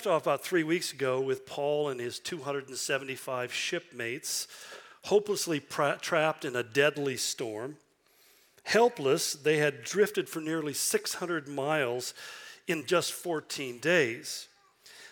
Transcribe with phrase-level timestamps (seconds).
[0.00, 4.48] left off about three weeks ago with Paul and his 275 shipmates,
[5.04, 7.76] hopelessly pra- trapped in a deadly storm.
[8.62, 12.14] Helpless, they had drifted for nearly 600 miles
[12.66, 14.48] in just 14 days.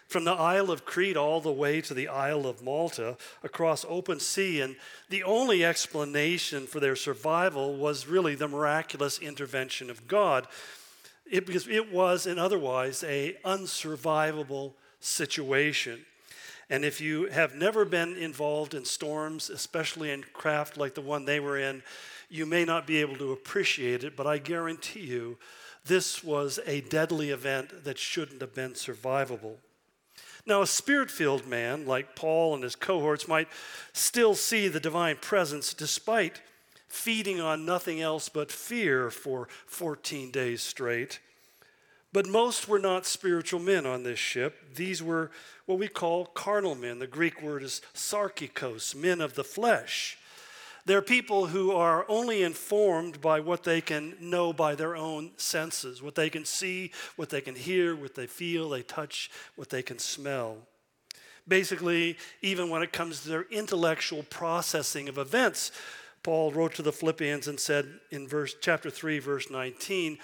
[0.09, 4.19] From the Isle of Crete all the way to the Isle of Malta across open
[4.21, 4.75] sea, and
[5.11, 10.47] the only explanation for their survival was really the miraculous intervention of God.
[11.31, 16.05] It, because it was and otherwise a unsurvivable situation.
[16.71, 21.25] And if you have never been involved in storms, especially in craft like the one
[21.25, 21.83] they were in,
[22.29, 25.39] you may not be able to appreciate it, but I guarantee you
[25.85, 29.57] this was a deadly event that shouldn't have been survivable.
[30.45, 33.49] Now, a spirit filled man like Paul and his cohorts might
[33.93, 36.41] still see the divine presence despite
[36.89, 41.21] feeding on nothing else but fear for 14 days straight.
[42.13, 44.75] But most were not spiritual men on this ship.
[44.75, 45.31] These were
[45.67, 46.99] what we call carnal men.
[46.99, 50.17] The Greek word is sarkikos, men of the flesh.
[50.87, 56.01] They're people who are only informed by what they can know by their own senses,
[56.01, 59.83] what they can see, what they can hear, what they feel, they touch, what they
[59.83, 60.57] can smell.
[61.47, 65.73] Basically, even when it comes to their intellectual processing of events,
[66.23, 70.19] Paul wrote to the Philippians and said in verse chapter 3 verse 19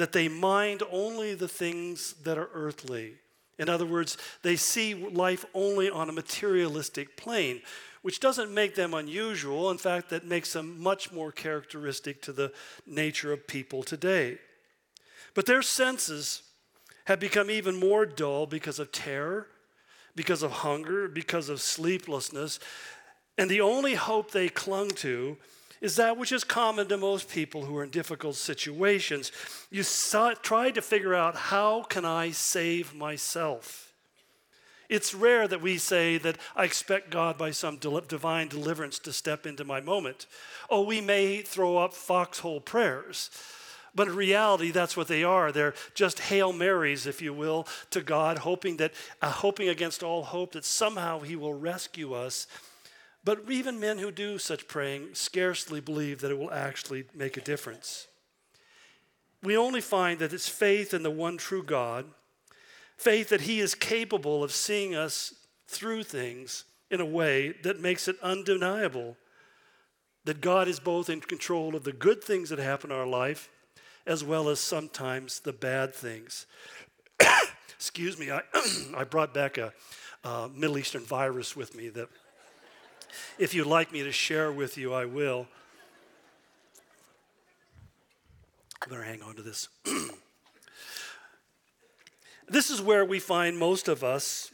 [0.00, 3.12] that they mind only the things that are earthly.
[3.58, 7.60] In other words, they see life only on a materialistic plane
[8.00, 9.70] which doesn't make them unusual.
[9.70, 12.50] In fact, that makes them much more characteristic to the
[12.86, 14.38] nature of people today.
[15.34, 16.44] But their senses
[17.04, 19.48] have become even more dull because of terror,
[20.16, 22.58] because of hunger, because of sleeplessness.
[23.36, 25.36] And the only hope they clung to
[25.80, 29.32] is that which is common to most people who are in difficult situations.
[29.70, 29.82] You
[30.42, 33.92] try to figure out how can I save myself?
[34.90, 39.46] It's rare that we say that I expect God by some divine deliverance to step
[39.46, 40.26] into my moment.
[40.68, 43.30] Oh, we may throw up foxhole prayers.
[43.94, 45.52] But in reality, that's what they are.
[45.52, 50.22] They're just Hail Marys, if you will, to God, hoping that, uh, hoping against all
[50.22, 52.46] hope that somehow He will rescue us.
[53.22, 57.42] But even men who do such praying scarcely believe that it will actually make a
[57.42, 58.06] difference.
[59.42, 62.06] We only find that it's faith in the one true God
[63.00, 65.32] Faith that He is capable of seeing us
[65.66, 69.16] through things in a way that makes it undeniable
[70.26, 73.48] that God is both in control of the good things that happen in our life
[74.06, 76.44] as well as sometimes the bad things.
[77.74, 78.42] Excuse me, I,
[78.94, 79.72] I brought back a,
[80.54, 82.10] Middle Eastern virus with me that
[83.38, 85.46] if you'd like me to share with you, I will.
[88.82, 89.68] I better hang on to this.
[92.50, 94.50] This is where we find most of us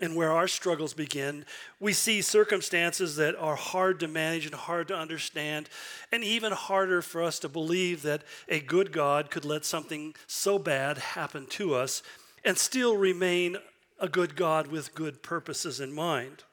[0.00, 1.44] and where our struggles begin.
[1.80, 5.68] We see circumstances that are hard to manage and hard to understand,
[6.12, 10.56] and even harder for us to believe that a good God could let something so
[10.56, 12.04] bad happen to us
[12.44, 13.56] and still remain
[13.98, 16.44] a good God with good purposes in mind.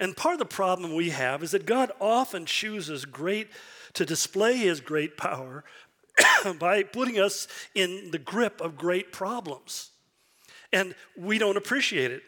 [0.00, 3.48] And part of the problem we have is that God often chooses great
[3.92, 5.62] to display his great power
[6.58, 9.90] by putting us in the grip of great problems.
[10.72, 12.22] And we don't appreciate it.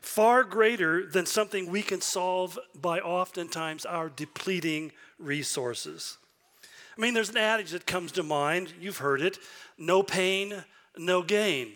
[0.00, 6.16] Far greater than something we can solve by oftentimes our depleting resources.
[6.96, 9.38] I mean, there's an adage that comes to mind, you've heard it
[9.76, 10.64] no pain,
[10.96, 11.74] no gain.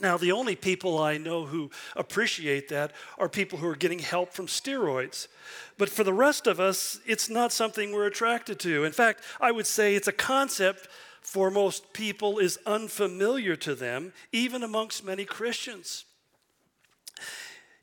[0.00, 4.32] Now, the only people I know who appreciate that are people who are getting help
[4.32, 5.28] from steroids.
[5.76, 8.84] But for the rest of us, it's not something we're attracted to.
[8.84, 10.88] In fact, I would say it's a concept
[11.20, 16.04] for most people is unfamiliar to them, even amongst many Christians.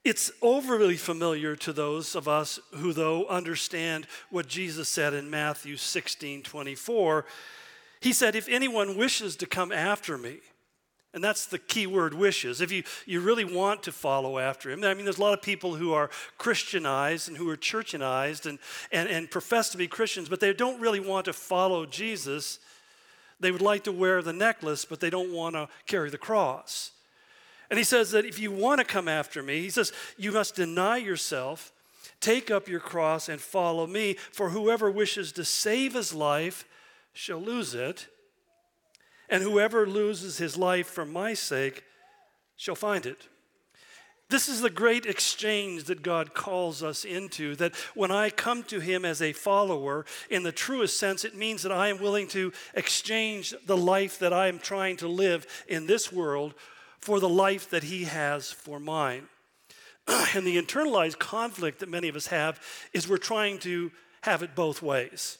[0.04, 5.76] It's overly familiar to those of us who, though, understand what Jesus said in Matthew
[5.76, 7.26] 16 24.
[8.00, 10.38] He said, If anyone wishes to come after me,
[11.14, 12.62] and that's the key word wishes.
[12.62, 15.42] If you, you really want to follow after him, I mean, there's a lot of
[15.42, 18.60] people who are Christianized and who are churchianized and,
[18.92, 22.60] and, and profess to be Christians, but they don't really want to follow Jesus.
[23.40, 26.92] They would like to wear the necklace, but they don't want to carry the cross.
[27.70, 30.56] And he says that if you want to come after me, he says, you must
[30.56, 31.72] deny yourself,
[32.20, 34.14] take up your cross, and follow me.
[34.32, 36.66] For whoever wishes to save his life
[37.14, 38.08] shall lose it
[39.30, 41.84] and whoever loses his life for my sake
[42.56, 43.28] shall find it.
[44.30, 47.56] This is the great exchange that God calls us into.
[47.56, 51.64] That when I come to Him as a follower, in the truest sense, it means
[51.64, 55.88] that I am willing to exchange the life that I am trying to live in
[55.88, 56.56] this world
[57.00, 59.30] for the life that He has for mine.
[60.08, 62.60] and the internalized conflict that many of us have
[62.92, 63.92] is we're trying to
[64.22, 65.38] have it both ways.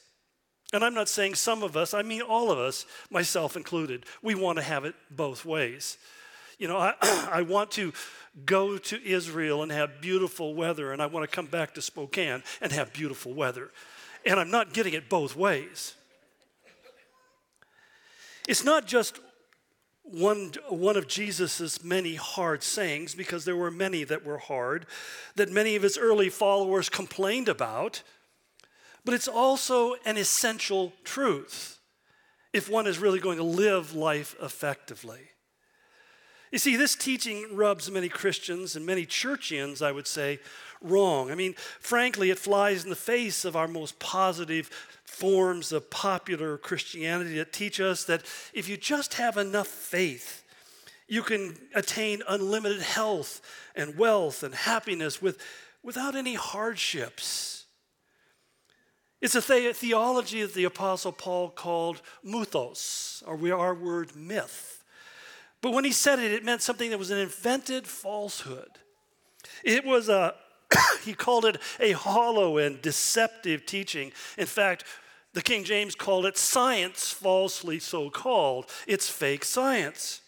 [0.72, 4.34] And I'm not saying some of us, I mean all of us, myself included, we
[4.34, 5.96] want to have it both ways.
[6.58, 6.94] You know, I,
[7.32, 7.92] I want to
[8.44, 12.42] go to Israel and have beautiful weather, and I want to come back to Spokane
[12.60, 13.70] and have beautiful weather.
[14.26, 15.94] And I'm not getting it both ways.
[18.46, 19.20] It's not just
[20.02, 24.86] one, one of Jesus' many hard sayings, because there were many that were hard,
[25.36, 28.02] that many of his early followers complained about,
[29.08, 31.80] but it's also an essential truth
[32.52, 35.20] if one is really going to live life effectively.
[36.52, 40.40] You see, this teaching rubs many Christians and many churchians, I would say,
[40.82, 41.30] wrong.
[41.30, 44.68] I mean, frankly, it flies in the face of our most positive
[45.06, 50.44] forms of popular Christianity that teach us that if you just have enough faith,
[51.08, 53.40] you can attain unlimited health
[53.74, 55.42] and wealth and happiness with,
[55.82, 57.57] without any hardships.
[59.20, 64.84] It's a the- theology that the Apostle Paul called mythos, or our word myth.
[65.60, 68.78] But when he said it, it meant something that was an invented falsehood.
[69.64, 70.34] It was a,
[71.04, 74.12] he called it a hollow and deceptive teaching.
[74.36, 74.84] In fact,
[75.34, 78.66] the King James called it science, falsely so called.
[78.86, 80.20] It's fake science.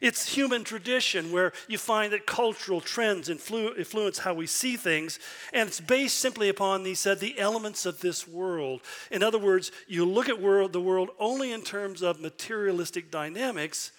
[0.00, 5.18] It's human tradition where you find that cultural trends influ- influence how we see things,
[5.52, 8.80] and it's based simply upon, he said, the elements of this world.
[9.10, 13.92] In other words, you look at world, the world only in terms of materialistic dynamics,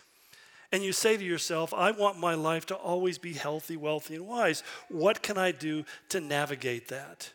[0.72, 4.26] and you say to yourself, I want my life to always be healthy, wealthy, and
[4.26, 4.64] wise.
[4.88, 7.32] What can I do to navigate that?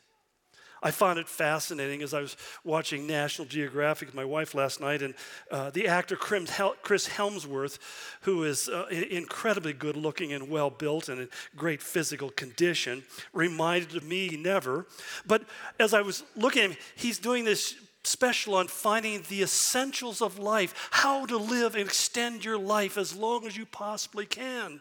[0.83, 5.03] I found it fascinating as I was watching National Geographic with my wife last night,
[5.03, 5.15] and
[5.51, 7.79] uh, the actor Chris Hemsworth,
[8.23, 14.03] who is uh, incredibly good looking and well built and in great physical condition, reminded
[14.03, 14.87] me never.
[15.27, 15.45] But
[15.79, 17.75] as I was looking at him, he's doing this
[18.05, 23.15] special on finding the essentials of life, how to live and extend your life as
[23.15, 24.81] long as you possibly can.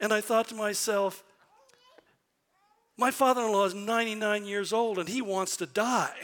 [0.00, 1.22] And I thought to myself,
[2.96, 6.14] my father in law is 99 years old and he wants to die.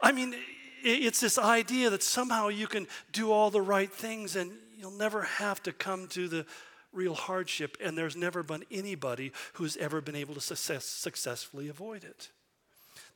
[0.00, 0.34] I mean,
[0.82, 5.22] it's this idea that somehow you can do all the right things and you'll never
[5.22, 6.46] have to come to the
[6.92, 12.04] real hardship, and there's never been anybody who's ever been able to success, successfully avoid
[12.04, 12.28] it.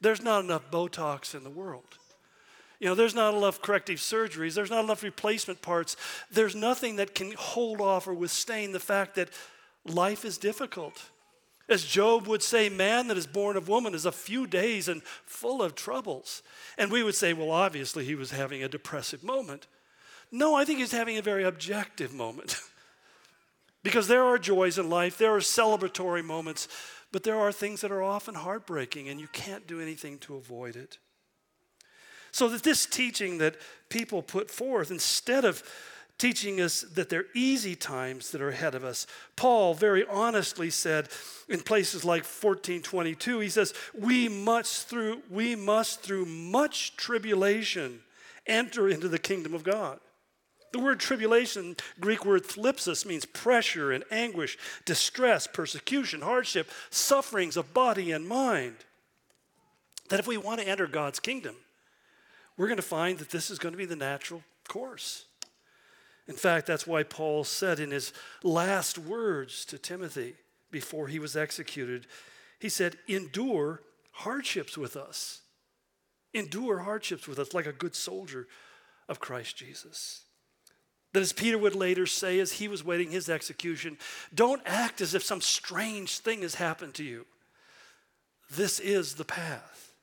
[0.01, 1.99] There's not enough Botox in the world.
[2.81, 5.97] You know, there's not enough corrective surgeries, there's not enough replacement parts.
[6.31, 9.29] There's nothing that can hold off or withstand the fact that
[9.85, 11.11] life is difficult.
[11.69, 15.03] As Job would say, man that is born of woman is a few days and
[15.03, 16.43] full of troubles.
[16.79, 19.67] And we would say, well, obviously he was having a depressive moment.
[20.31, 22.61] No, I think he's having a very objective moment.
[23.83, 26.69] because there are joys in life, there are celebratory moments,
[27.13, 30.77] but there are things that are often heartbreaking, and you can't do anything to avoid
[30.77, 30.99] it.
[32.33, 33.57] So that this teaching that
[33.89, 35.63] people put forth, instead of
[36.19, 39.07] teaching us that there are easy times that are ahead of us.
[39.37, 41.09] Paul very honestly said
[41.49, 48.01] in places like 1422, he says, We must through, we must through much tribulation
[48.47, 50.01] enter into the kingdom of God.
[50.73, 57.73] The word tribulation, Greek word thlipsis, means pressure and anguish, distress, persecution, hardship, sufferings of
[57.73, 58.77] body and mind.
[60.09, 61.57] That if we want to enter God's kingdom,
[62.57, 65.26] we're going to find that this is going to be the natural course.
[66.29, 70.35] In fact, that's why Paul said in his last words to Timothy
[70.71, 72.07] before he was executed,
[72.59, 75.41] he said, Endure hardships with us.
[76.35, 78.49] Endure hardships with us like a good soldier
[79.09, 80.23] of Christ Jesus.
[81.13, 83.97] That as Peter would later say, as he was waiting his execution,
[84.35, 87.25] don't act as if some strange thing has happened to you.
[88.51, 89.95] This is the path.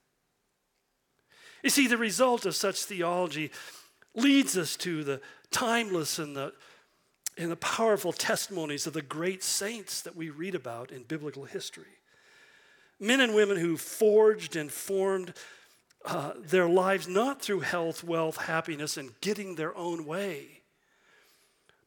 [1.64, 3.52] You see, the result of such theology
[4.16, 5.22] leads us to the
[5.54, 6.54] timeless and the,
[7.38, 12.00] and the powerful testimonies of the great saints that we read about in biblical history.
[13.00, 15.34] Men and women who forged and formed
[16.06, 20.62] uh, their lives not through health, wealth, happiness, and getting their own way,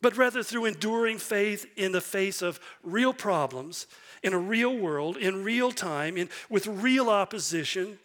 [0.01, 3.87] but rather through enduring faith in the face of real problems,
[4.23, 7.99] in a real world, in real time, in, with real opposition,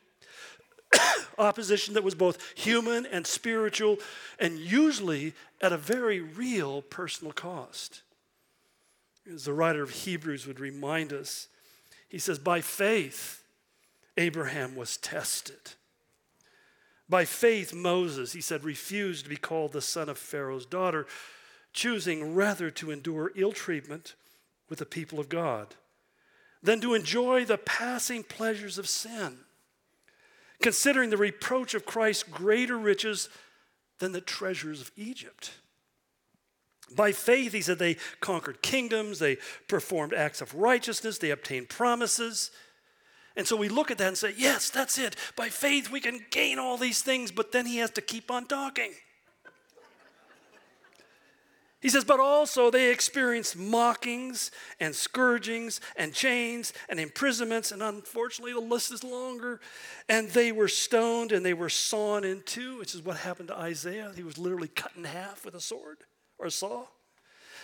[1.41, 3.97] opposition that was both human and spiritual,
[4.39, 8.01] and usually at a very real personal cost.
[9.31, 11.47] As the writer of Hebrews would remind us,
[12.09, 13.43] he says, By faith,
[14.17, 15.73] Abraham was tested.
[17.07, 21.07] By faith, Moses, he said, refused to be called the son of Pharaoh's daughter
[21.73, 24.15] choosing rather to endure ill treatment
[24.69, 25.75] with the people of God
[26.63, 29.39] than to enjoy the passing pleasures of sin,
[30.61, 33.29] considering the reproach of Christ greater riches
[33.99, 35.51] than the treasures of Egypt.
[36.95, 39.37] By faith, he said, they conquered kingdoms, they
[39.67, 42.51] performed acts of righteousness, they obtained promises.
[43.35, 45.15] And so we look at that and say, yes, that's it.
[45.37, 48.45] By faith, we can gain all these things, but then he has to keep on
[48.45, 48.91] talking.
[51.81, 58.53] He says, but also they experienced mockings and scourgings and chains and imprisonments, and unfortunately
[58.53, 59.59] the list is longer.
[60.07, 63.57] And they were stoned and they were sawn in two, which is what happened to
[63.57, 64.11] Isaiah.
[64.15, 65.97] He was literally cut in half with a sword
[66.37, 66.85] or a saw.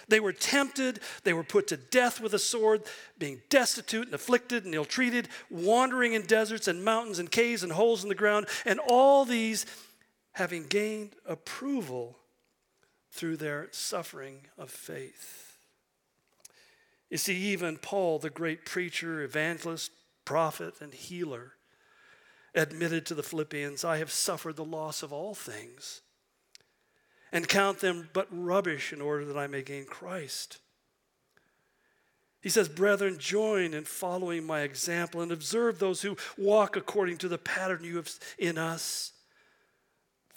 [0.08, 2.84] They were tempted, they were put to death with a sword,
[3.20, 7.72] being destitute and afflicted and ill treated, wandering in deserts and mountains and caves and
[7.72, 9.66] holes in the ground, and all these
[10.32, 12.18] having gained approval
[13.18, 15.58] through their suffering of faith.
[17.10, 19.92] You see, even Paul, the great preacher, evangelist,
[20.24, 21.54] prophet, and healer,
[22.54, 26.02] admitted to the Philippians, I have suffered the loss of all things
[27.32, 30.60] and count them but rubbish in order that I may gain Christ.
[32.42, 37.28] He says, Brethren, join in following my example and observe those who walk according to
[37.28, 39.12] the pattern you have in us.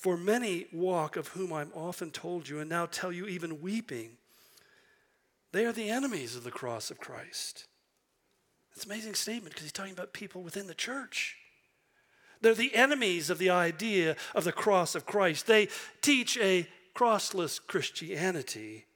[0.01, 4.13] For many walk, of whom I'm often told you, and now tell you, even weeping,
[5.53, 7.67] they are the enemies of the cross of Christ.
[8.75, 11.37] It's an amazing statement because he's talking about people within the church.
[12.41, 15.47] They're the enemies of the idea of the cross of Christ.
[15.47, 15.69] They
[16.01, 18.87] teach a crossless Christianity,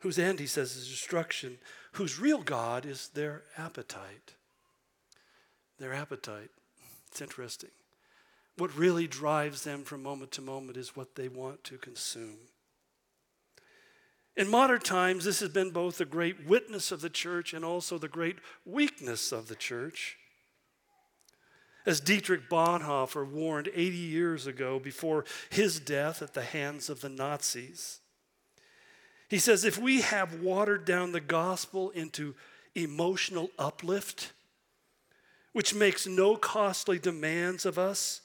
[0.00, 1.58] whose end, he says, is destruction,
[1.92, 4.34] whose real God is their appetite.
[5.78, 6.50] Their appetite.
[7.12, 7.70] It's interesting.
[8.56, 12.38] What really drives them from moment to moment is what they want to consume.
[14.36, 17.98] In modern times, this has been both the great witness of the church and also
[17.98, 20.16] the great weakness of the church.
[21.84, 27.08] As Dietrich Bonhoeffer warned 80 years ago before his death at the hands of the
[27.08, 28.00] Nazis,
[29.28, 32.34] he says if we have watered down the gospel into
[32.74, 34.32] emotional uplift,
[35.52, 38.21] which makes no costly demands of us,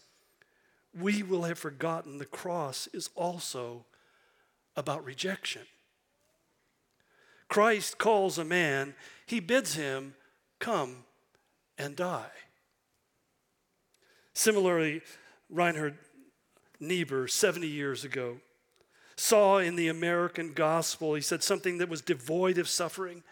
[1.00, 3.86] we will have forgotten the cross is also
[4.76, 5.64] about rejection.
[7.48, 10.16] Christ calls a man, he bids him
[10.60, 11.06] come
[11.78, 12.30] and die.
[14.34, 15.02] Similarly,
[15.50, 15.94] Reinhold
[16.80, 18.40] Niebuhr, 70 years ago,
[19.16, 23.24] saw in the American gospel, he said something that was devoid of suffering,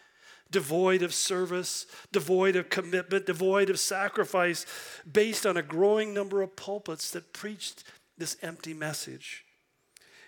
[0.56, 4.66] devoid of service, devoid of commitment, devoid of sacrifice,
[5.12, 7.84] based on a growing number of pulpits that preached
[8.18, 9.44] this empty message.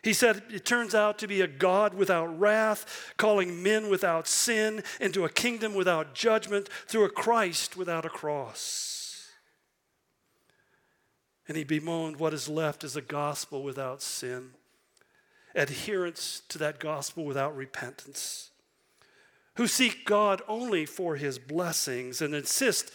[0.03, 4.83] He said it turns out to be a God without wrath, calling men without sin
[4.99, 9.29] into a kingdom without judgment through a Christ without a cross.
[11.47, 14.49] And he bemoaned what is left is a gospel without sin,
[15.55, 18.51] adherence to that gospel without repentance,
[19.57, 22.91] who seek God only for his blessings and insist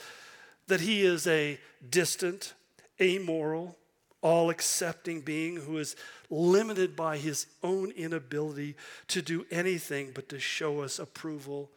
[0.69, 1.59] that he is a
[1.91, 2.55] distant,
[3.01, 3.77] amoral,
[4.21, 5.97] all accepting being who is
[6.31, 8.77] limited by his own inability
[9.09, 11.71] to do anything but to show us approval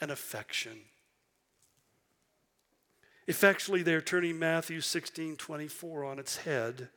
[0.00, 0.80] and affection.
[3.28, 6.88] Effectually, they're turning Matthew 16 24 on its head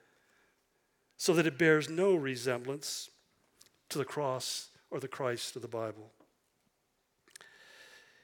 [1.16, 3.10] so that it bears no resemblance
[3.90, 6.12] to the cross or the Christ of the Bible.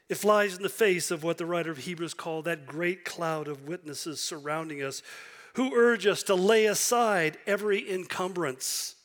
[0.08, 3.48] It flies in the face of what the writer of Hebrews called that great cloud
[3.48, 5.02] of witnesses surrounding us
[5.56, 8.96] who urge us to lay aside every encumbrance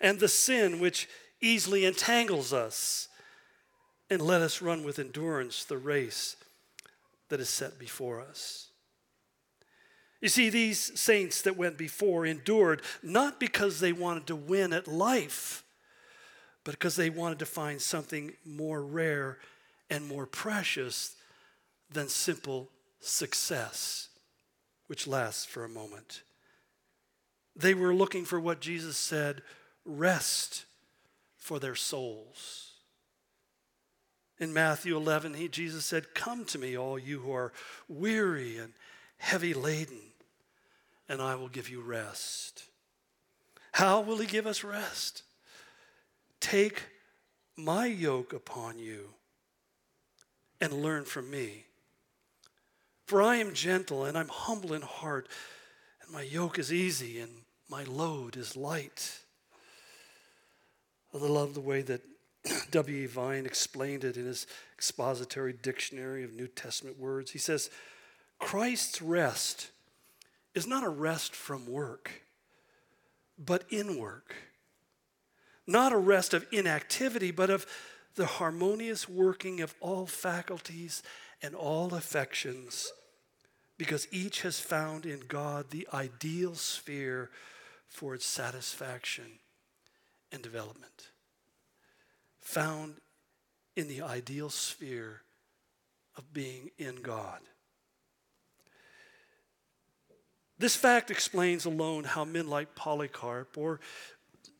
[0.00, 1.08] and the sin which
[1.40, 3.08] easily entangles us
[4.10, 6.36] and let us run with endurance the race
[7.28, 8.68] that is set before us.
[10.20, 14.88] You see, these saints that went before endured not because they wanted to win at
[14.88, 15.64] life,
[16.64, 19.38] but because they wanted to find something more rare
[19.90, 21.16] and more precious
[21.90, 24.08] than simple success,
[24.86, 26.22] which lasts for a moment.
[27.56, 29.42] They were looking for what Jesus said
[29.84, 30.64] rest
[31.36, 32.72] for their souls.
[34.38, 37.52] In Matthew 11, he, Jesus said, Come to me, all you who are
[37.88, 38.72] weary and
[39.16, 39.98] heavy laden,
[41.08, 42.64] and I will give you rest.
[43.72, 45.22] How will he give us rest?
[46.40, 46.82] Take
[47.56, 49.14] my yoke upon you
[50.60, 51.64] and learn from me.
[53.06, 55.28] For I am gentle and I'm humble in heart,
[56.02, 57.30] and my yoke is easy and
[57.70, 59.20] my load is light.
[61.14, 62.02] I love the way that
[62.70, 63.06] W.E.
[63.06, 64.46] Vine explained it in his
[64.76, 67.30] expository dictionary of New Testament words.
[67.30, 67.70] He says,
[68.38, 69.70] Christ's rest
[70.54, 72.22] is not a rest from work,
[73.38, 74.34] but in work.
[75.66, 77.66] Not a rest of inactivity, but of
[78.18, 81.04] the harmonious working of all faculties
[81.40, 82.92] and all affections,
[83.78, 87.30] because each has found in God the ideal sphere
[87.86, 89.38] for its satisfaction
[90.32, 91.10] and development.
[92.40, 92.96] Found
[93.76, 95.22] in the ideal sphere
[96.16, 97.38] of being in God.
[100.58, 103.78] This fact explains alone how men like Polycarp or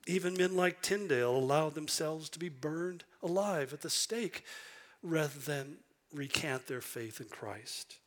[0.07, 4.45] even men like Tyndale allowed themselves to be burned alive at the stake
[5.03, 5.77] rather than
[6.13, 7.99] recant their faith in Christ.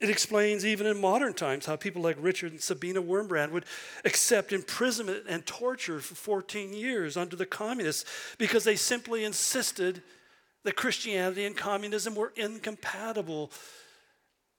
[0.00, 3.64] It explains, even in modern times, how people like Richard and Sabina Wurmbrand would
[4.04, 8.04] accept imprisonment and torture for 14 years under the communists
[8.36, 10.02] because they simply insisted
[10.64, 13.52] that Christianity and communism were incompatible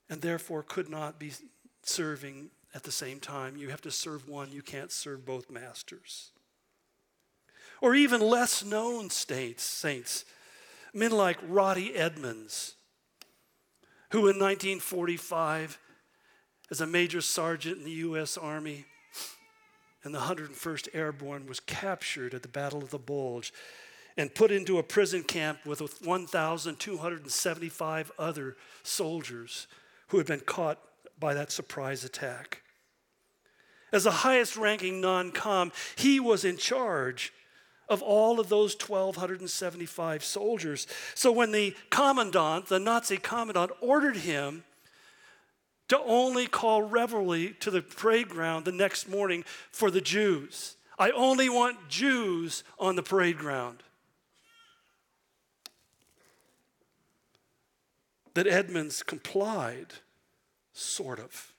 [0.09, 1.33] and therefore could not be
[1.83, 3.57] serving at the same time.
[3.57, 6.31] You have to serve one, you can't serve both masters.
[7.81, 10.23] Or even less known saints, saints,
[10.93, 12.75] men like Roddy Edmonds,
[14.11, 15.79] who in 1945,
[16.71, 18.37] as a major sergeant in the U.S.
[18.37, 18.85] Army
[20.03, 23.51] and the 101st Airborne, was captured at the Battle of the Bulge
[24.17, 29.67] and put into a prison camp with 1,275 other soldiers
[30.07, 30.79] who had been caught
[31.19, 32.61] by that surprise attack.
[33.91, 37.33] As the highest ranking non com, he was in charge
[37.89, 40.87] of all of those 1,275 soldiers.
[41.13, 44.63] So when the commandant, the Nazi commandant, ordered him
[45.87, 51.11] to only call revelry to the parade ground the next morning for the Jews, I
[51.11, 53.83] only want Jews on the parade ground.
[58.33, 59.93] That Edmonds complied
[60.77, 61.53] Sort of.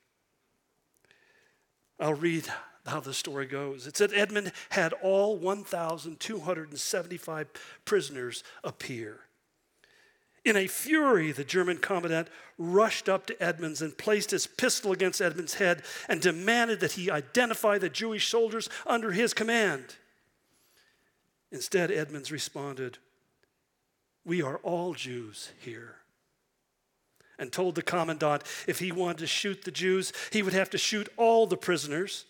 [1.98, 2.44] I'll read
[2.86, 3.86] how the story goes.
[3.86, 7.48] It said Edmonds had all 1,275
[7.84, 9.20] prisoners appear.
[10.44, 15.20] In a fury, the German commandant rushed up to Edmonds and placed his pistol against
[15.20, 19.96] Edmonds' head and demanded that he identify the Jewish soldiers under his command.
[21.50, 22.98] Instead, Edmonds responded,
[24.24, 25.96] We are all Jews here
[27.38, 30.78] and told the commandant if he wanted to shoot the Jews, he would have to
[30.78, 32.24] shoot all the prisoners.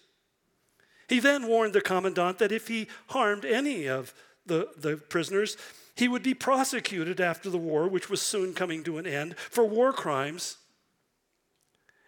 [1.08, 4.12] He then warned the commandant that if he harmed any of
[4.44, 5.56] the, the prisoners,
[5.94, 9.64] he would be prosecuted after the war, which was soon coming to an end, for
[9.64, 10.58] war crimes.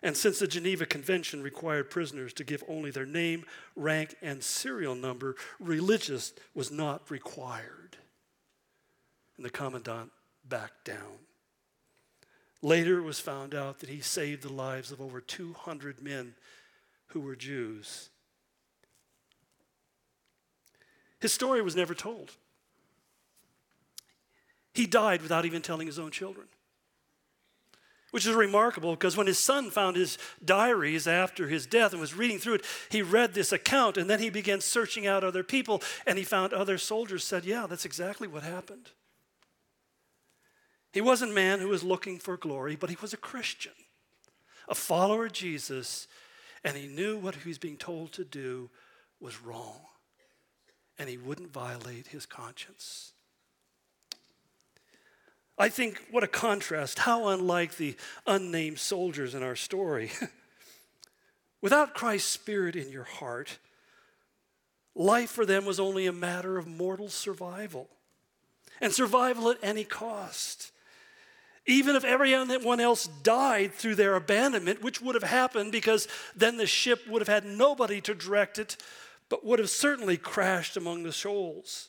[0.02, 4.94] And since the Geneva Convention required prisoners to give only their name, rank, and serial
[4.94, 7.96] number, religious was not required.
[9.36, 10.10] And the commandant
[10.48, 11.18] backed down.
[12.62, 16.34] Later, it was found out that he saved the lives of over 200 men
[17.08, 18.10] who were Jews.
[21.20, 22.32] His story was never told.
[24.72, 26.46] He died without even telling his own children.
[28.10, 32.14] Which is remarkable because when his son found his diaries after his death and was
[32.14, 35.82] reading through it, he read this account and then he began searching out other people
[36.06, 38.90] and he found other soldiers said, Yeah, that's exactly what happened.
[40.92, 43.72] He wasn't a man who was looking for glory, but he was a Christian,
[44.68, 46.08] a follower of Jesus,
[46.64, 48.70] and he knew what he was being told to do
[49.20, 49.80] was wrong,
[50.98, 53.12] and he wouldn't violate his conscience.
[55.58, 60.12] I think what a contrast, how unlike the unnamed soldiers in our story.
[61.60, 63.58] Without Christ's Spirit in your heart,
[64.94, 67.88] life for them was only a matter of mortal survival,
[68.80, 70.70] and survival at any cost.
[71.66, 76.66] Even if everyone else died through their abandonment, which would have happened because then the
[76.66, 78.76] ship would have had nobody to direct it,
[79.28, 81.88] but would have certainly crashed among the shoals.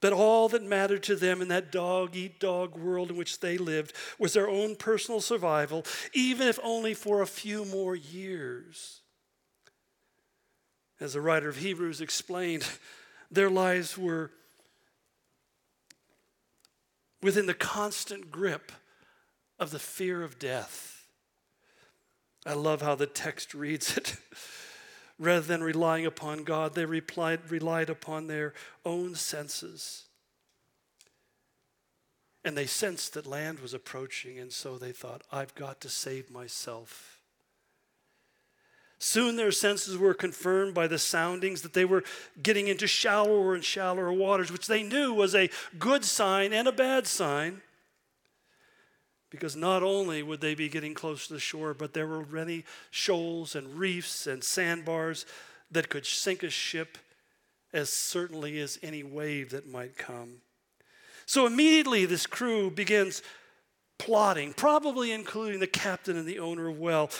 [0.00, 3.58] But all that mattered to them in that dog eat dog world in which they
[3.58, 9.00] lived was their own personal survival, even if only for a few more years.
[11.00, 12.68] As the writer of Hebrews explained,
[13.30, 14.30] their lives were
[17.20, 18.70] within the constant grip
[19.58, 21.06] of the fear of death.
[22.46, 24.16] I love how the text reads it.
[25.18, 28.54] Rather than relying upon God, they replied, relied upon their
[28.84, 30.04] own senses.
[32.44, 36.30] And they sensed that land was approaching, and so they thought, I've got to save
[36.30, 37.18] myself.
[39.00, 42.02] Soon their senses were confirmed by the soundings that they were
[42.42, 46.72] getting into shallower and shallower waters, which they knew was a good sign and a
[46.72, 47.62] bad sign.
[49.30, 52.64] Because not only would they be getting close to the shore, but there were many
[52.90, 55.26] shoals and reefs and sandbars
[55.70, 56.96] that could sink a ship
[57.72, 60.40] as certainly as any wave that might come.
[61.26, 63.22] So immediately this crew begins
[63.98, 67.10] plotting, probably including the captain and the owner of well,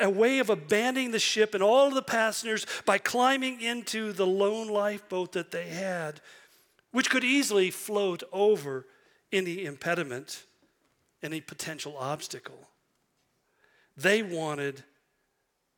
[0.00, 4.26] a way of abandoning the ship and all of the passengers by climbing into the
[4.26, 6.20] lone lifeboat that they had,
[6.90, 8.86] which could easily float over
[9.30, 10.44] any impediment,
[11.22, 12.68] any potential obstacle.
[13.96, 14.84] They wanted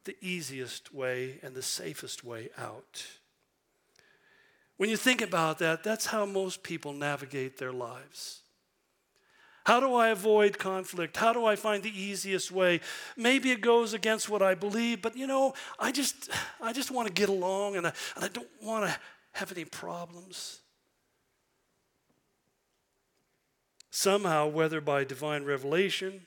[0.05, 3.07] the easiest way and the safest way out.
[4.77, 8.41] When you think about that, that's how most people navigate their lives.
[9.65, 11.17] How do I avoid conflict?
[11.17, 12.81] How do I find the easiest way?
[13.17, 16.29] Maybe it goes against what I believe, but you know, I just
[16.61, 18.99] I just want to get along and I, and I don't want to
[19.33, 20.61] have any problems.
[23.97, 26.27] Somehow, whether by divine revelation,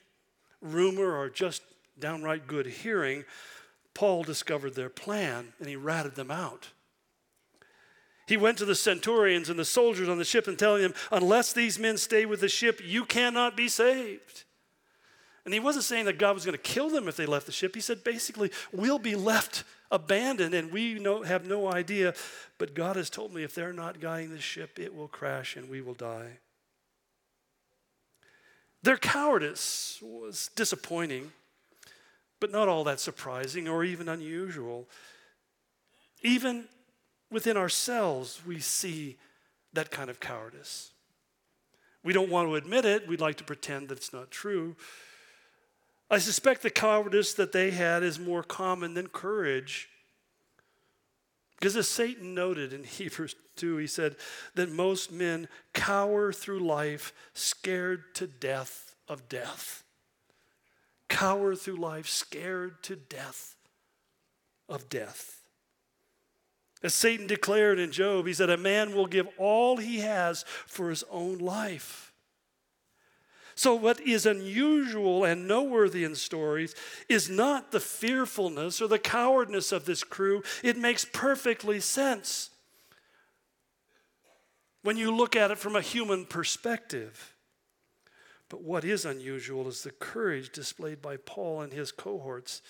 [0.62, 1.60] rumor, or just
[1.98, 3.26] downright good hearing,
[3.92, 6.68] Paul discovered their plan and he ratted them out.
[8.26, 11.52] He went to the centurions and the soldiers on the ship and telling them, Unless
[11.52, 14.44] these men stay with the ship, you cannot be saved.
[15.44, 17.52] And he wasn't saying that God was going to kill them if they left the
[17.52, 17.74] ship.
[17.74, 22.14] He said, basically, we'll be left abandoned and we know, have no idea.
[22.56, 25.68] But God has told me if they're not guiding the ship, it will crash and
[25.68, 26.38] we will die.
[28.82, 31.32] Their cowardice was disappointing,
[32.40, 34.88] but not all that surprising or even unusual.
[36.22, 36.66] Even
[37.30, 39.16] within ourselves, we see
[39.72, 40.92] that kind of cowardice.
[42.04, 44.76] We don't want to admit it, we'd like to pretend that it's not true.
[46.10, 49.90] I suspect the cowardice that they had is more common than courage.
[51.58, 54.16] Because as Satan noted in Hebrews 2, he said
[54.54, 59.84] that most men cower through life scared to death of death.
[61.08, 63.56] Cower through life scared to death
[64.68, 65.42] of death.
[66.82, 70.90] As Satan declared in Job, he said, A man will give all he has for
[70.90, 72.12] his own life.
[73.56, 76.76] So, what is unusual and noteworthy in stories
[77.08, 80.44] is not the fearfulness or the cowardness of this crew.
[80.62, 82.50] It makes perfectly sense
[84.82, 87.34] when you look at it from a human perspective.
[88.48, 92.62] But what is unusual is the courage displayed by Paul and his cohorts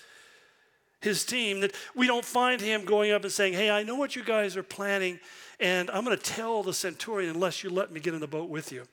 [1.01, 4.15] his team, that we don't find him going up and saying, Hey, I know what
[4.15, 5.19] you guys are planning,
[5.59, 8.49] and I'm going to tell the centurion unless you let me get in the boat
[8.49, 8.83] with you.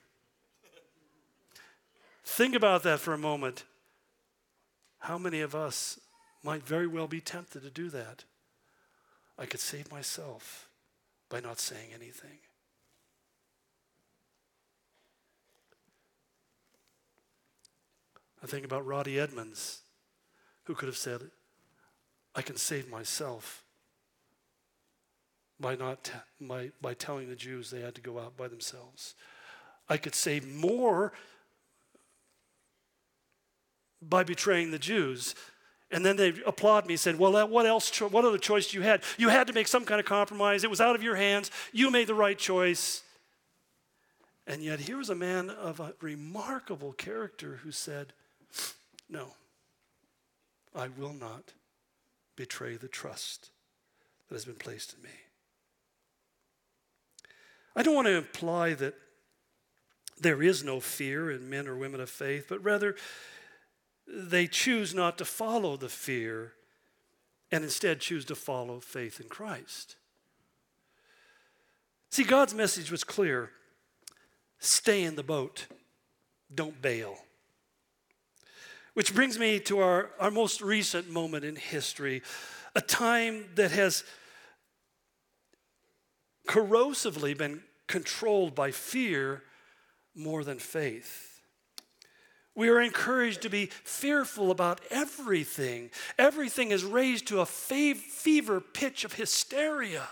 [2.24, 3.64] Think about that for a moment.
[5.00, 6.00] How many of us
[6.42, 8.24] might very well be tempted to do that?
[9.38, 10.68] I could save myself
[11.28, 12.38] by not saying anything.
[18.42, 19.80] I think about Roddy Edmonds,
[20.64, 21.22] who could have said,
[22.34, 23.64] I can save myself
[25.58, 29.14] by not t- by, by telling the Jews they had to go out by themselves.
[29.88, 31.12] I could save more
[34.02, 35.34] by betraying the Jews.
[35.90, 38.82] And then they applaud me and said, Well, what else, cho- what other choice you
[38.82, 39.02] had?
[39.16, 40.64] You had to make some kind of compromise.
[40.64, 41.50] It was out of your hands.
[41.72, 43.02] You made the right choice.
[44.46, 48.12] And yet, here was a man of a remarkable character who said,
[49.08, 49.28] No,
[50.74, 51.52] I will not
[52.34, 53.50] betray the trust
[54.28, 55.10] that has been placed in me.
[57.74, 58.94] I don't want to imply that
[60.18, 62.96] there is no fear in men or women of faith, but rather
[64.06, 66.52] they choose not to follow the fear
[67.52, 69.96] and instead choose to follow faith in Christ.
[72.10, 73.50] See, God's message was clear
[74.58, 75.66] stay in the boat,
[76.54, 77.18] don't bail.
[78.96, 82.22] Which brings me to our, our most recent moment in history,
[82.74, 84.04] a time that has
[86.48, 89.42] corrosively been controlled by fear
[90.14, 91.42] more than faith.
[92.54, 95.90] We are encouraged to be fearful about everything.
[96.18, 100.08] Everything is raised to a fav- fever pitch of hysteria.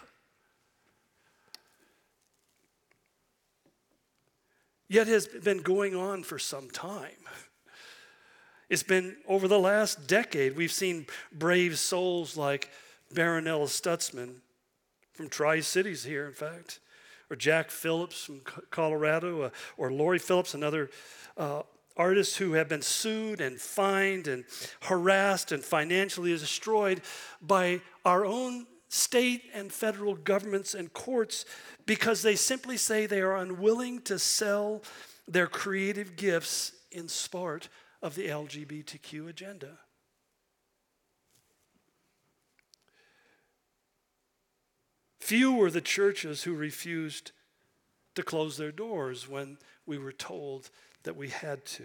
[4.88, 7.12] Yet has been going on for some time.
[8.70, 12.70] It's been over the last decade, we've seen brave souls like
[13.12, 14.36] Barronelle Stutzman
[15.12, 16.80] from Tri Cities here, in fact,
[17.30, 20.90] or Jack Phillips from Colorado, uh, or Lori Phillips, another
[21.36, 21.62] uh,
[21.96, 24.44] artists who have been sued and fined and
[24.82, 27.02] harassed and financially destroyed
[27.40, 31.44] by our own state and federal governments and courts
[31.86, 34.82] because they simply say they are unwilling to sell
[35.28, 37.68] their creative gifts in support
[38.04, 39.78] of the LGBTQ agenda.
[45.18, 47.32] Few were the churches who refused
[48.14, 50.68] to close their doors when we were told
[51.04, 51.84] that we had to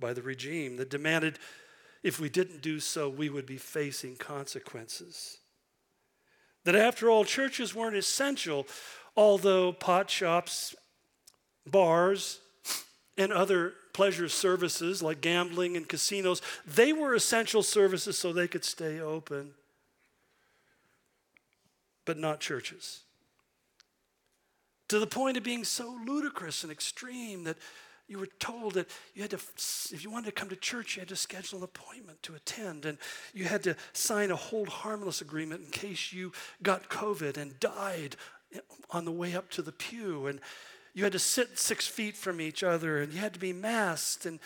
[0.00, 1.38] by the regime that demanded
[2.02, 5.38] if we didn't do so, we would be facing consequences.
[6.64, 8.66] That after all, churches weren't essential,
[9.16, 10.74] although pot shops,
[11.64, 12.40] bars,
[13.16, 18.62] and other pleasure services like gambling and casinos, they were essential services so they could
[18.62, 19.52] stay open,
[22.04, 23.04] but not churches.
[24.88, 27.56] To the point of being so ludicrous and extreme that
[28.06, 29.38] you were told that you had to,
[29.94, 32.84] if you wanted to come to church, you had to schedule an appointment to attend.
[32.84, 32.98] And
[33.32, 36.32] you had to sign a hold harmless agreement in case you
[36.62, 38.16] got COVID and died
[38.90, 40.26] on the way up to the pew.
[40.26, 40.38] And
[40.96, 43.02] you had to sit six feet from each other.
[43.02, 44.40] And you had to be masked and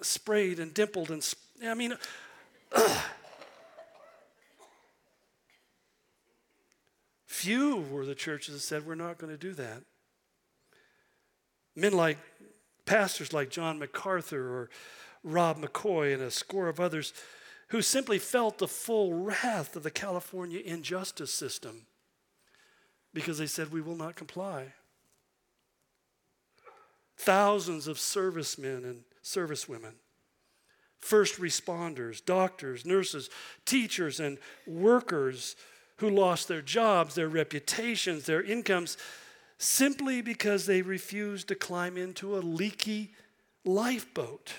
[0.00, 1.10] sprayed and dimpled.
[1.10, 1.28] And
[1.66, 1.94] I mean,
[7.26, 9.82] few were the churches that said, we're not going to do that.
[11.74, 12.18] Men like
[12.86, 14.70] pastors like John MacArthur or
[15.24, 17.12] Rob McCoy and a score of others
[17.70, 21.86] who simply felt the full wrath of the California injustice system
[23.12, 24.74] because they said, We will not comply.
[27.20, 29.92] Thousands of servicemen and servicewomen,
[30.98, 33.28] first responders, doctors, nurses,
[33.66, 35.54] teachers, and workers
[35.96, 38.96] who lost their jobs, their reputations, their incomes
[39.58, 43.12] simply because they refused to climb into a leaky
[43.66, 44.54] lifeboat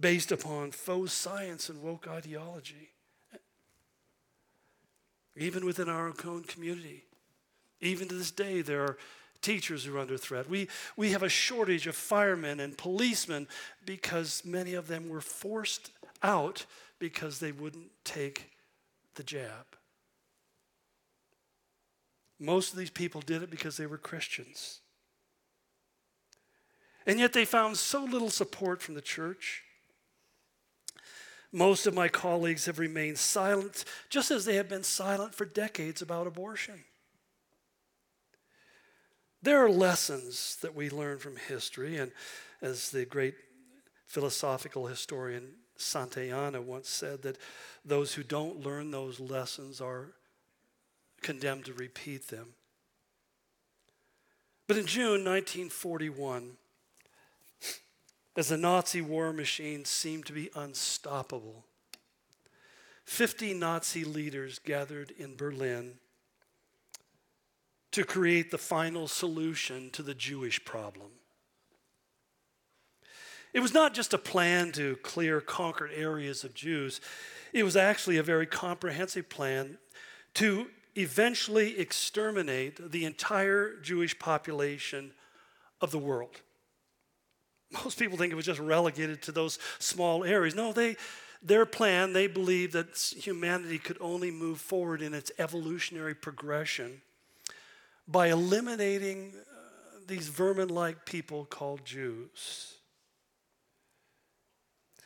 [0.00, 2.90] based upon faux science and woke ideology.
[5.36, 7.04] Even within our own community,
[7.80, 8.98] even to this day, there are
[9.42, 10.48] teachers who are under threat.
[10.48, 13.48] We, we have a shortage of firemen and policemen
[13.84, 15.90] because many of them were forced
[16.22, 16.66] out
[16.98, 18.50] because they wouldn't take
[19.14, 19.76] the jab.
[22.38, 24.80] Most of these people did it because they were Christians.
[27.06, 29.62] And yet they found so little support from the church.
[31.52, 36.00] Most of my colleagues have remained silent, just as they have been silent for decades
[36.00, 36.84] about abortion.
[39.42, 42.12] There are lessons that we learn from history, and
[42.60, 43.34] as the great
[44.06, 47.38] philosophical historian Santayana once said, that
[47.84, 50.12] those who don't learn those lessons are
[51.22, 52.54] condemned to repeat them.
[54.66, 56.52] But in June 1941,
[58.36, 61.64] as the Nazi war machine seemed to be unstoppable,
[63.04, 65.94] 50 Nazi leaders gathered in Berlin
[67.92, 71.10] to create the final solution to the Jewish problem.
[73.52, 77.00] It was not just a plan to clear conquered areas of Jews,
[77.52, 79.78] it was actually a very comprehensive plan
[80.34, 85.12] to eventually exterminate the entire Jewish population
[85.80, 86.40] of the world.
[87.84, 90.54] Most people think it was just relegated to those small areas.
[90.54, 90.96] No, they,
[91.42, 97.02] their plan, they believed that humanity could only move forward in its evolutionary progression
[98.10, 102.74] by eliminating uh, these vermin like people called Jews.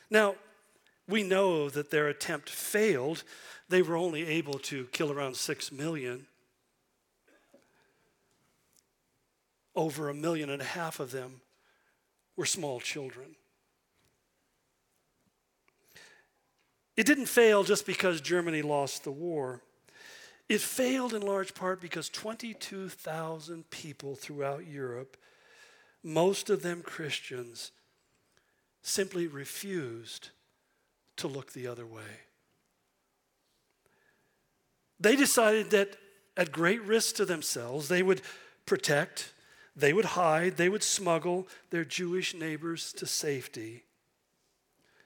[0.09, 0.35] Now,
[1.07, 3.23] we know that their attempt failed
[3.67, 6.27] they were only able to kill around 6 million.
[9.75, 11.41] Over a million and a half of them
[12.37, 13.35] were small children.
[16.95, 19.61] It didn't fail just because Germany lost the war.
[20.47, 25.17] It failed in large part because 22,000 people throughout Europe,
[26.03, 27.71] most of them Christians,
[28.83, 30.29] simply refused
[31.17, 32.21] to look the other way.
[34.99, 35.97] They decided that
[36.37, 38.21] at great risk to themselves, they would
[38.65, 39.33] protect,
[39.75, 43.83] they would hide, they would smuggle their Jewish neighbors to safety.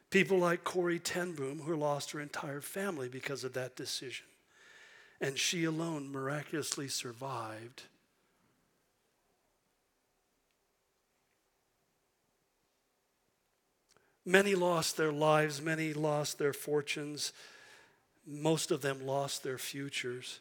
[0.09, 4.25] People like Corrie ten Boom, who lost her entire family because of that decision.
[5.21, 7.83] And she alone miraculously survived.
[14.25, 17.33] Many lost their lives, many lost their fortunes.
[18.25, 20.39] Most of them lost their futures.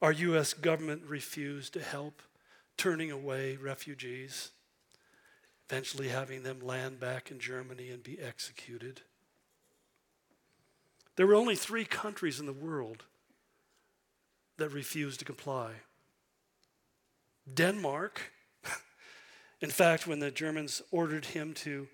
[0.00, 0.52] Our U.S.
[0.54, 2.22] government refused to help
[2.76, 4.50] turning away refugees.
[5.68, 9.00] eventually having them land back in Germany and be executed.
[11.16, 13.04] There were only three countries in the world
[14.56, 15.72] that refused to comply
[17.52, 18.32] Denmark.
[19.60, 21.88] in fact, when the Germans ordered him to,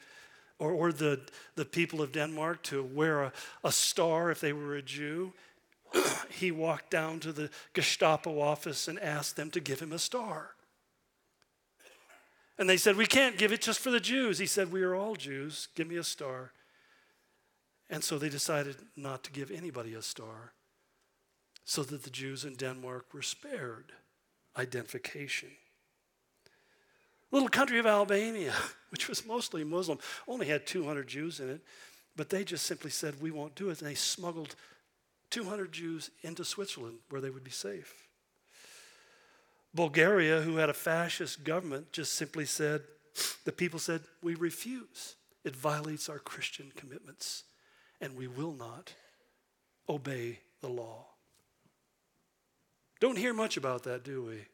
[0.58, 1.20] or, or the,
[1.56, 3.32] the people of Denmark to wear a,
[3.64, 5.32] a star if they were a Jew,
[6.30, 10.50] he walked down to the Gestapo office and asked them to give him a star.
[12.58, 14.38] And they said, We can't give it just for the Jews.
[14.38, 15.68] He said, We are all Jews.
[15.74, 16.52] Give me a star.
[17.90, 20.52] And so they decided not to give anybody a star
[21.64, 23.92] so that the Jews in Denmark were spared
[24.56, 25.50] identification.
[27.32, 28.52] Little country of Albania,
[28.90, 31.60] which was mostly Muslim, only had 200 Jews in it,
[32.16, 33.80] but they just simply said, We won't do it.
[33.80, 34.54] And they smuggled
[35.30, 38.08] 200 Jews into Switzerland where they would be safe.
[39.74, 42.82] Bulgaria, who had a fascist government, just simply said,
[43.44, 45.16] the people said, We refuse.
[45.44, 47.44] It violates our Christian commitments,
[48.00, 48.94] and we will not
[49.88, 51.06] obey the law.
[53.00, 54.44] Don't hear much about that, do we?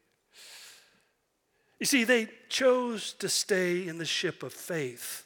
[1.78, 5.24] You see, they chose to stay in the ship of faith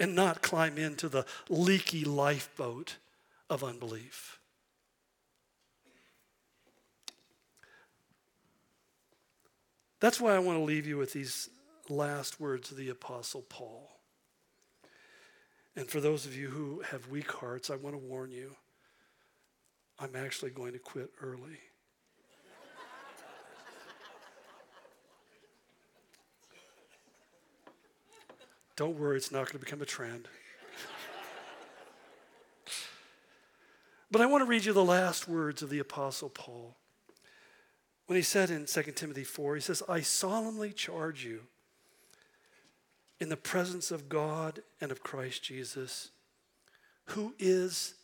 [0.00, 2.96] and not climb into the leaky lifeboat
[3.48, 4.38] of unbelief.
[10.00, 11.50] That's why I want to leave you with these
[11.90, 13.99] last words of the Apostle Paul.
[15.80, 18.54] And for those of you who have weak hearts, I want to warn you
[19.98, 21.58] I'm actually going to quit early.
[28.76, 30.28] Don't worry, it's not going to become a trend.
[34.10, 36.76] but I want to read you the last words of the Apostle Paul.
[38.04, 41.44] When he said in 2 Timothy 4, he says, I solemnly charge you
[43.20, 46.10] in the presence of God and of Christ Jesus,
[47.06, 47.94] who is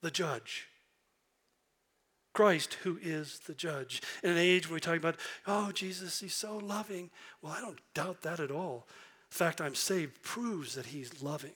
[0.00, 0.68] the judge.
[2.32, 4.00] Christ, who is the judge.
[4.22, 7.10] In an age where we talk about, oh, Jesus, he's so loving.
[7.42, 8.86] Well, I don't doubt that at all.
[9.30, 11.54] The fact I'm saved proves that he's loving.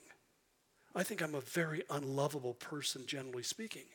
[0.93, 3.85] I think I'm a very unlovable person, generally speaking.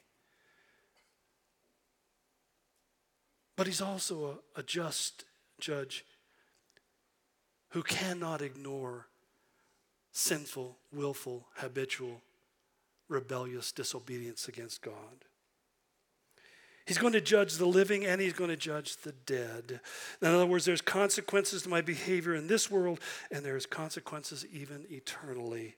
[3.56, 5.24] But he's also a, a just
[5.60, 6.06] judge
[7.70, 9.06] who cannot ignore
[10.20, 12.20] sinful, willful, habitual,
[13.08, 15.24] rebellious disobedience against God.
[16.86, 19.80] He's going to judge the living and he's going to judge the dead.
[20.20, 24.86] In other words, there's consequences to my behavior in this world, and there's consequences even
[24.90, 25.76] eternally.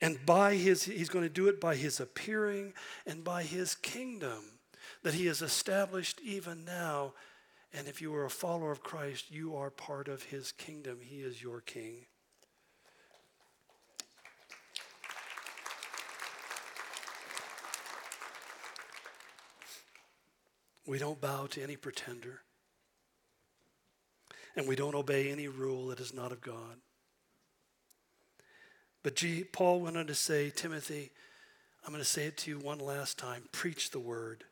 [0.00, 2.74] And by his, he's going to do it by his appearing
[3.06, 4.58] and by his kingdom
[5.02, 7.14] that he has established even now.
[7.72, 10.98] And if you are a follower of Christ, you are part of his kingdom.
[11.00, 12.06] He is your king.
[20.88, 22.40] We don't bow to any pretender.
[24.56, 26.78] And we don't obey any rule that is not of God.
[29.02, 31.10] But G, Paul went on to say, Timothy,
[31.84, 34.44] I'm going to say it to you one last time preach the word.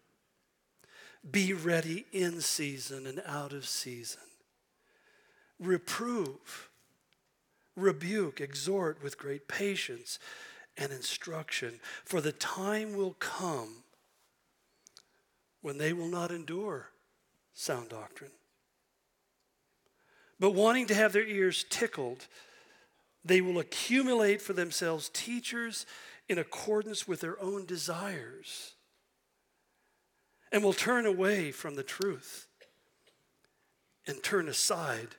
[1.28, 4.20] Be ready in season and out of season.
[5.58, 6.68] Reprove,
[7.74, 10.18] rebuke, exhort with great patience
[10.76, 11.80] and instruction.
[12.04, 13.84] For the time will come
[15.66, 16.90] when they will not endure
[17.52, 18.30] sound doctrine.
[20.38, 22.28] But wanting to have their ears tickled,
[23.24, 25.84] they will accumulate for themselves teachers
[26.28, 28.74] in accordance with their own desires
[30.52, 32.46] and will turn away from the truth
[34.06, 35.16] and turn aside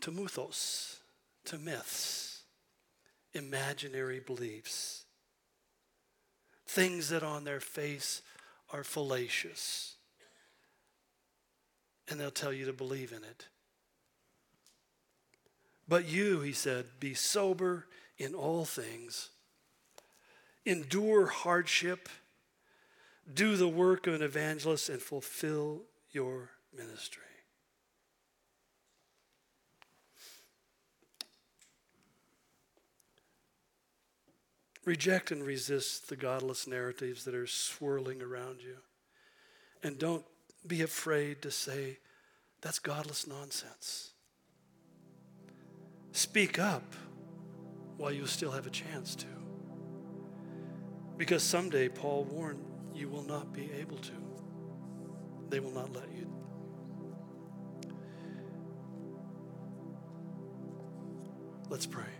[0.00, 1.00] to mythos,
[1.44, 2.44] to myths,
[3.34, 5.04] imaginary beliefs,
[6.66, 8.22] things that on their face
[8.72, 9.94] are fallacious.
[12.08, 13.46] And they'll tell you to believe in it.
[15.88, 19.30] But you, he said, be sober in all things,
[20.64, 22.08] endure hardship,
[23.32, 27.29] do the work of an evangelist, and fulfill your ministry.
[34.84, 38.76] Reject and resist the godless narratives that are swirling around you.
[39.82, 40.24] And don't
[40.66, 41.98] be afraid to say,
[42.60, 44.12] that's godless nonsense.
[46.12, 46.94] Speak up
[47.96, 49.26] while you still have a chance to.
[51.16, 52.64] Because someday, Paul warned,
[52.94, 54.12] you will not be able to.
[55.50, 56.26] They will not let you.
[61.68, 62.19] Let's pray.